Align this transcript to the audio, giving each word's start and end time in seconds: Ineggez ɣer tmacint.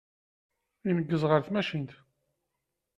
Ineggez 0.87 1.23
ɣer 1.29 1.41
tmacint. 1.41 1.91